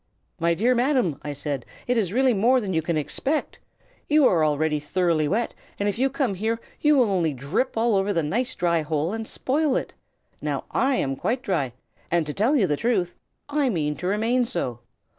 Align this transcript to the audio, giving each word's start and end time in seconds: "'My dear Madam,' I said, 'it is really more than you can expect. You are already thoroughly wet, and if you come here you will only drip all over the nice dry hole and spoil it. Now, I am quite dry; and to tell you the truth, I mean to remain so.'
"'My 0.39 0.55
dear 0.55 0.73
Madam,' 0.73 1.19
I 1.21 1.33
said, 1.33 1.63
'it 1.85 1.95
is 1.95 2.11
really 2.11 2.33
more 2.33 2.59
than 2.59 2.73
you 2.73 2.81
can 2.81 2.97
expect. 2.97 3.59
You 4.09 4.25
are 4.25 4.43
already 4.43 4.79
thoroughly 4.79 5.27
wet, 5.27 5.53
and 5.79 5.87
if 5.87 5.99
you 5.99 6.09
come 6.09 6.33
here 6.33 6.59
you 6.79 6.97
will 6.97 7.11
only 7.11 7.33
drip 7.33 7.77
all 7.77 7.95
over 7.95 8.11
the 8.11 8.23
nice 8.23 8.55
dry 8.55 8.81
hole 8.81 9.13
and 9.13 9.27
spoil 9.27 9.75
it. 9.75 9.93
Now, 10.41 10.63
I 10.71 10.95
am 10.95 11.15
quite 11.15 11.43
dry; 11.43 11.73
and 12.09 12.25
to 12.25 12.33
tell 12.33 12.55
you 12.55 12.65
the 12.65 12.75
truth, 12.77 13.13
I 13.47 13.69
mean 13.69 13.95
to 13.97 14.07
remain 14.07 14.43
so.' 14.43 14.79